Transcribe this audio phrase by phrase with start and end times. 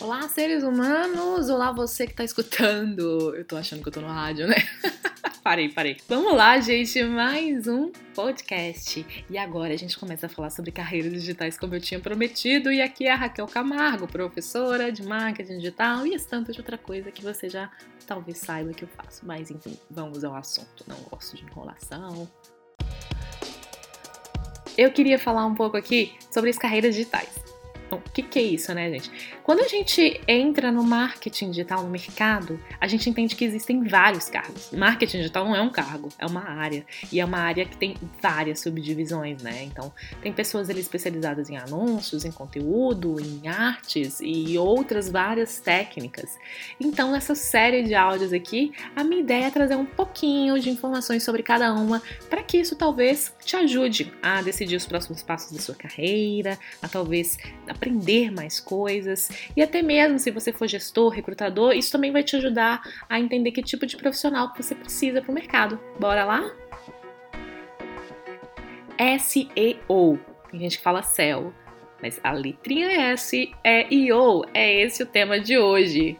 [0.00, 1.48] Olá, seres humanos!
[1.48, 3.34] Olá, você que tá escutando!
[3.34, 4.56] Eu tô achando que eu tô no rádio, né?
[5.44, 5.96] parei, parei.
[6.08, 9.06] Vamos lá, gente, mais um podcast.
[9.30, 12.72] E agora a gente começa a falar sobre carreiras digitais como eu tinha prometido.
[12.72, 17.12] E aqui é a Raquel Camargo, professora de marketing digital e estampa de outra coisa
[17.12, 17.70] que você já
[18.06, 19.24] talvez saiba que eu faço.
[19.24, 20.84] Mas enfim, vamos ao assunto.
[20.88, 22.28] Não gosto de enrolação.
[24.76, 27.45] Eu queria falar um pouco aqui sobre as carreiras digitais.
[27.88, 29.10] Bom, o que, que, é isso, né, gente?
[29.44, 34.28] Quando a gente entra no marketing digital, no mercado, a gente entende que existem vários
[34.28, 34.72] cargos.
[34.72, 36.84] Marketing digital não é um cargo, é uma área.
[37.12, 39.62] E é uma área que tem várias subdivisões, né?
[39.62, 46.36] Então, tem pessoas ali especializadas em anúncios, em conteúdo, em artes e outras várias técnicas.
[46.80, 51.22] Então, nessa série de áudios aqui, a minha ideia é trazer um pouquinho de informações
[51.22, 55.60] sobre cada uma, para que isso talvez te ajude a decidir os próximos passos da
[55.60, 57.38] sua carreira, a talvez
[57.76, 62.36] aprender mais coisas e até mesmo se você for gestor, recrutador, isso também vai te
[62.36, 65.78] ajudar a entender que tipo de profissional que você precisa para o mercado.
[66.00, 66.50] Bora lá?
[69.18, 70.18] SEO.
[70.50, 71.54] Tem gente que fala SEO,
[72.02, 74.44] mas a letrinha S é IO.
[74.54, 76.18] É esse o tema de hoje.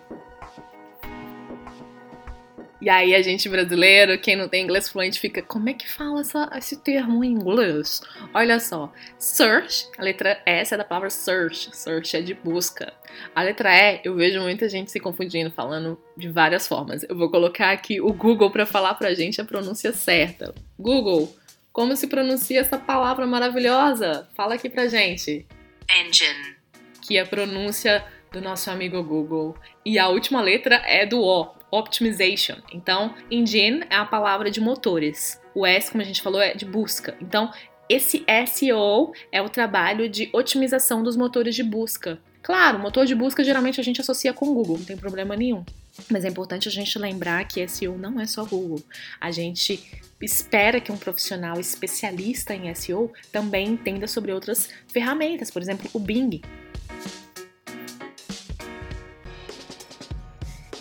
[2.86, 6.20] E aí a gente brasileiro, quem não tem inglês fluente, fica, como é que fala
[6.20, 8.00] essa, esse termo em inglês?
[8.32, 12.92] Olha só, search, a letra S é da palavra search, search é de busca.
[13.34, 17.02] A letra E, eu vejo muita gente se confundindo, falando de várias formas.
[17.02, 20.54] Eu vou colocar aqui o Google para falar pra gente a pronúncia certa.
[20.78, 21.34] Google,
[21.72, 24.28] como se pronuncia essa palavra maravilhosa?
[24.36, 25.44] Fala aqui pra gente.
[25.90, 26.54] Engine.
[27.02, 29.56] Que é a pronúncia do nosso amigo Google.
[29.84, 32.56] E a última letra é do O, optimization.
[32.72, 35.40] Então, engine é a palavra de motores.
[35.54, 37.16] O S, como a gente falou, é de busca.
[37.20, 37.50] Então,
[37.88, 42.18] esse SEO é o trabalho de otimização dos motores de busca.
[42.42, 45.64] Claro, motor de busca geralmente a gente associa com Google, não tem problema nenhum.
[46.10, 48.82] Mas é importante a gente lembrar que SEO não é só Google.
[49.20, 49.82] A gente
[50.20, 55.98] espera que um profissional especialista em SEO também entenda sobre outras ferramentas, por exemplo, o
[55.98, 56.40] Bing.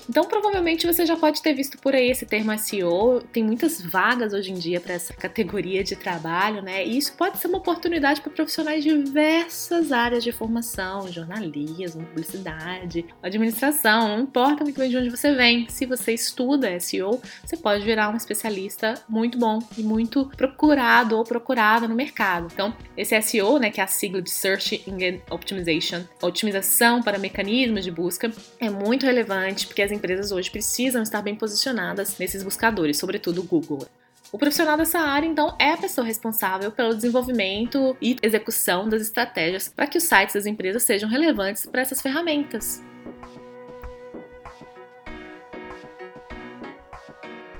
[0.10, 3.22] Então, provavelmente você já pode ter visto por aí esse termo SEO.
[3.32, 6.86] Tem muitas vagas hoje em dia para essa categoria de trabalho, né?
[6.86, 13.06] E isso pode ser uma oportunidade para profissionais de diversas áreas de formação, jornalismo, publicidade,
[13.22, 14.10] administração.
[14.10, 15.68] Não importa muito bem de onde você vem.
[15.70, 21.24] Se você estuda SEO, você pode virar um especialista muito bom e muito procurado ou
[21.24, 22.48] procurada no mercado.
[22.54, 27.84] Então, esse SEO, né, que é a sigla de Search Engine Optimization, otimização para mecanismos
[27.84, 32.98] de busca, é muito relevante porque as empresas hoje precisam estar bem posicionadas nesses buscadores,
[32.98, 33.88] sobretudo o Google.
[34.32, 39.70] O profissional dessa área, então, é a pessoa responsável pelo desenvolvimento e execução das estratégias
[39.70, 42.82] para que os sites das empresas sejam relevantes para essas ferramentas.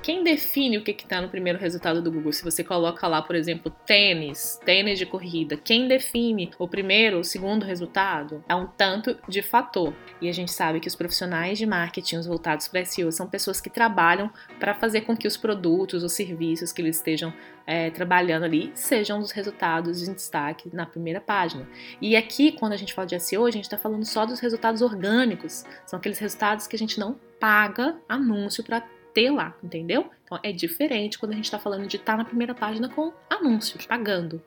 [0.06, 2.32] Quem define o que está no primeiro resultado do Google?
[2.32, 7.24] Se você coloca lá, por exemplo, tênis, tênis de corrida, quem define o primeiro o
[7.24, 8.44] segundo resultado?
[8.48, 9.92] É um tanto de fator.
[10.22, 13.68] E a gente sabe que os profissionais de marketing voltados para SEO são pessoas que
[13.68, 14.30] trabalham
[14.60, 17.34] para fazer com que os produtos, os serviços que eles estejam
[17.66, 21.68] é, trabalhando ali sejam os resultados em destaque na primeira página.
[22.00, 24.82] E aqui, quando a gente fala de SEO, a gente está falando só dos resultados
[24.82, 25.64] orgânicos.
[25.84, 28.80] São aqueles resultados que a gente não paga anúncio para
[29.16, 30.10] ter lá, entendeu?
[30.22, 33.14] Então é diferente quando a gente está falando de estar tá na primeira página com
[33.30, 34.42] anúncios, pagando.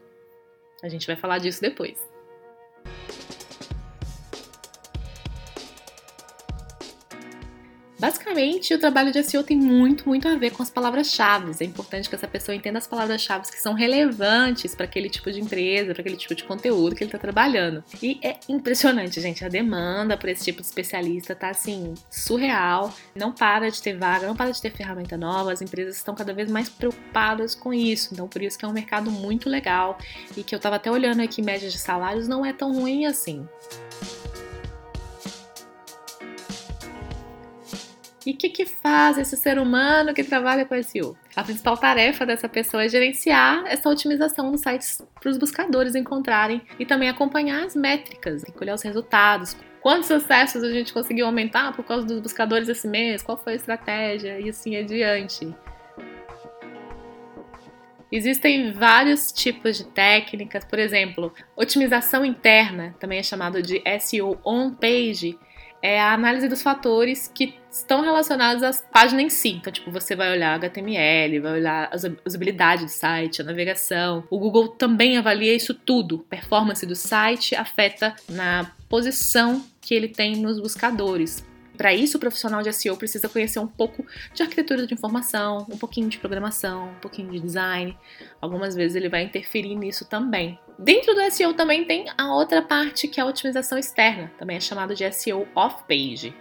[0.84, 2.08] A gente vai falar disso depois.
[8.40, 11.52] O trabalho de SEO tem muito, muito a ver com as palavras-chave.
[11.60, 15.42] É importante que essa pessoa entenda as palavras-chave que são relevantes para aquele tipo de
[15.42, 17.84] empresa, para aquele tipo de conteúdo que ele está trabalhando.
[18.02, 19.44] E é impressionante, gente.
[19.44, 22.94] A demanda por esse tipo de especialista tá assim, surreal.
[23.14, 25.52] Não para de ter vaga, não para de ter ferramenta nova.
[25.52, 28.14] As empresas estão cada vez mais preocupadas com isso.
[28.14, 29.98] Então, por isso que é um mercado muito legal
[30.38, 33.46] e que eu estava até olhando aqui médias de salários não é tão ruim assim.
[38.30, 41.18] E o que, que faz esse ser humano que trabalha com SEO?
[41.36, 46.62] A principal tarefa dessa pessoa é gerenciar essa otimização dos sites para os buscadores encontrarem
[46.78, 49.58] e também acompanhar as métricas, colher os resultados.
[49.82, 53.24] Quantos acessos a gente conseguiu aumentar por causa dos buscadores esse mês?
[53.24, 54.40] Qual foi a estratégia?
[54.40, 55.52] E assim adiante.
[58.12, 65.38] Existem vários tipos de técnicas, por exemplo, otimização interna, também é chamado de SEO on-page,
[65.82, 69.50] é a análise dos fatores que estão relacionados à página em si.
[69.50, 71.96] Então, tipo, você vai olhar HTML, vai olhar a
[72.26, 74.24] usabilidade do site, a navegação.
[74.30, 76.20] O Google também avalia isso tudo.
[76.30, 81.46] Performance do site afeta na posição que ele tem nos buscadores.
[81.80, 85.78] Para isso, o profissional de SEO precisa conhecer um pouco de arquitetura de informação, um
[85.78, 87.98] pouquinho de programação, um pouquinho de design.
[88.42, 90.60] Algumas vezes ele vai interferir nisso também.
[90.78, 94.60] Dentro do SEO também tem a outra parte que é a otimização externa, também é
[94.60, 96.36] chamado de SEO off-page.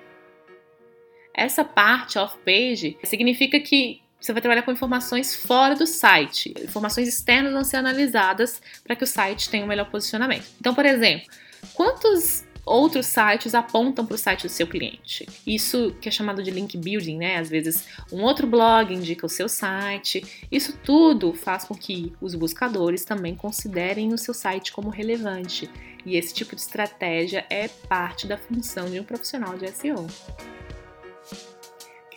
[1.32, 6.52] Essa parte off-page significa que você vai trabalhar com informações fora do site.
[6.64, 10.48] Informações externas vão ser analisadas para que o site tenha um melhor posicionamento.
[10.58, 11.28] Então, por exemplo,
[11.74, 15.28] quantos outros sites apontam para o site do seu cliente.
[15.46, 17.36] Isso que é chamado de link building, né?
[17.36, 20.46] Às vezes um outro blog indica o seu site.
[20.50, 25.70] Isso tudo faz com que os buscadores também considerem o seu site como relevante.
[26.04, 30.06] E esse tipo de estratégia é parte da função de um profissional de SEO.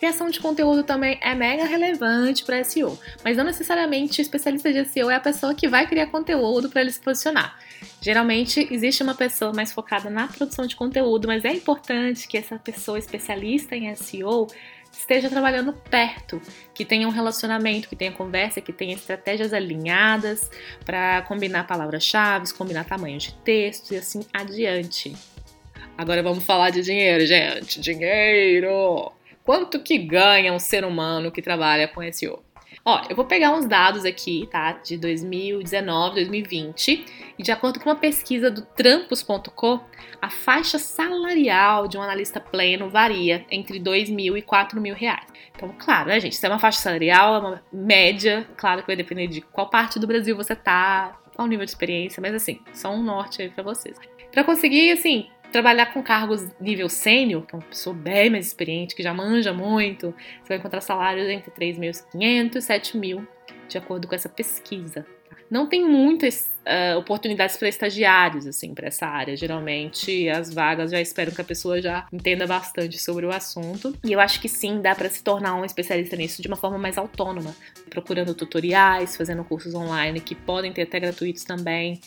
[0.02, 4.84] Criação de conteúdo também é mega relevante para SEO, mas não necessariamente o especialista de
[4.84, 7.56] SEO é a pessoa que vai criar conteúdo para ele se posicionar.
[8.00, 12.58] Geralmente existe uma pessoa mais focada na produção de conteúdo, mas é importante que essa
[12.58, 14.48] pessoa especialista em SEO
[14.90, 16.42] esteja trabalhando perto,
[16.74, 20.50] que tenha um relacionamento, que tenha conversa, que tenha estratégias alinhadas
[20.84, 25.14] para combinar palavras-chave, combinar tamanho de texto e assim adiante.
[25.96, 27.80] Agora vamos falar de dinheiro, gente.
[27.80, 29.12] Dinheiro!
[29.44, 32.42] Quanto que ganha um ser humano que trabalha com SEO?
[32.84, 34.72] Ó, eu vou pegar uns dados aqui, tá?
[34.72, 37.04] De 2019, 2020,
[37.38, 39.80] e de acordo com uma pesquisa do trampos.com,
[40.20, 45.26] a faixa salarial de um analista pleno varia entre 2 mil e 4 mil reais.
[45.54, 46.34] Então, claro, né, gente?
[46.34, 49.98] Se é uma faixa salarial, é uma média, claro que vai depender de qual parte
[49.98, 53.62] do Brasil você tá, qual nível de experiência, mas assim, só um norte aí pra
[53.62, 53.96] vocês.
[54.32, 58.94] Para conseguir, assim, trabalhar com cargos nível sênior, que é uma pessoa bem mais experiente,
[58.94, 63.28] que já manja muito, você vai encontrar salários entre 3.500 e 7.000,
[63.68, 65.06] de acordo com essa pesquisa.
[65.50, 69.36] Não tem muitas uh, oportunidades para estagiários, assim, para essa área.
[69.36, 73.94] Geralmente, as vagas já esperam que a pessoa já entenda bastante sobre o assunto.
[74.02, 76.78] E eu acho que sim, dá para se tornar um especialista nisso de uma forma
[76.78, 77.54] mais autônoma,
[77.90, 82.00] procurando tutoriais, fazendo cursos online que podem ter até gratuitos também.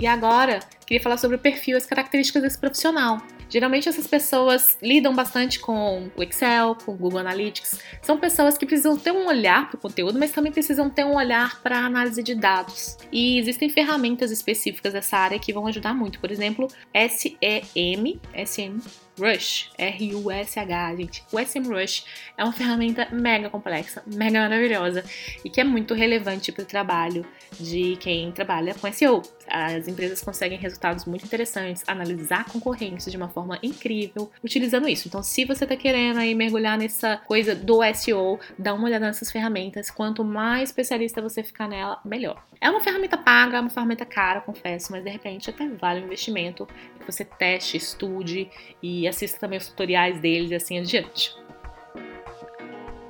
[0.00, 3.20] E agora, queria falar sobre o perfil, as características desse profissional.
[3.50, 7.80] Geralmente essas pessoas lidam bastante com o Excel, com o Google Analytics.
[8.02, 11.16] São pessoas que precisam ter um olhar para o conteúdo, mas também precisam ter um
[11.16, 12.98] olhar para a análise de dados.
[13.10, 16.20] E existem ferramentas específicas dessa área que vão ajudar muito.
[16.20, 18.80] Por exemplo, SEM, SEM
[19.18, 21.24] Rush, R-U-S-H, gente.
[21.32, 22.04] O SEMrush
[22.36, 25.04] é uma ferramenta mega complexa, mega maravilhosa
[25.44, 27.26] e que é muito relevante para o trabalho
[27.58, 29.22] de quem trabalha com SEO.
[29.48, 35.08] As empresas conseguem resultados muito interessantes, analisar concorrência de uma forma incrível utilizando isso.
[35.08, 39.32] Então, se você está querendo aí mergulhar nessa coisa do SEO, dá uma olhada nessas
[39.32, 39.90] ferramentas.
[39.90, 42.42] Quanto mais especialista você ficar nela, melhor.
[42.60, 46.04] É uma ferramenta paga, é uma ferramenta cara, confesso, mas de repente até vale o
[46.04, 46.66] investimento
[46.98, 48.50] que você teste, estude
[48.82, 51.34] e assista também os tutoriais deles e assim adiante.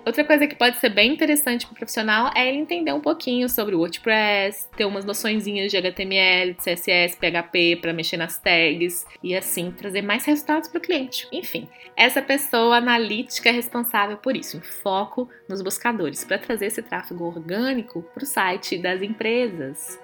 [0.08, 3.46] Outra coisa que pode ser bem interessante para o profissional é ele entender um pouquinho
[3.46, 9.06] sobre o WordPress, ter umas noçõezinhas de HTML, de CSS, PHP para mexer nas tags
[9.22, 11.28] e assim trazer mais resultados para o cliente.
[11.30, 16.82] Enfim, essa pessoa analítica é responsável por isso, em foco nos buscadores, para trazer esse
[16.82, 20.00] tráfego orgânico para o site das empresas.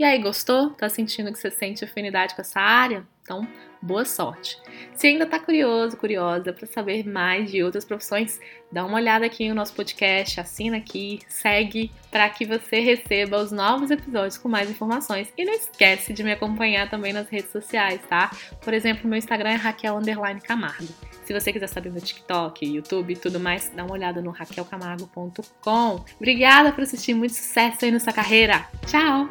[0.00, 0.70] E aí, gostou?
[0.70, 3.06] Tá sentindo que você sente afinidade com essa área?
[3.22, 3.46] Então,
[3.82, 4.56] boa sorte.
[4.94, 8.40] Se ainda está curioso, curiosa para saber mais de outras profissões,
[8.72, 13.52] dá uma olhada aqui no nosso podcast, assina aqui, segue para que você receba os
[13.52, 15.30] novos episódios com mais informações.
[15.36, 18.34] E não esquece de me acompanhar também nas redes sociais, tá?
[18.64, 20.00] Por exemplo, meu Instagram é Raquel
[20.42, 20.88] Camargo.
[21.26, 26.04] Se você quiser saber do TikTok, YouTube e tudo mais, dá uma olhada no raquelcamargo.com.
[26.16, 28.66] Obrigada por assistir, muito sucesso aí nessa carreira.
[28.86, 29.28] Tchau!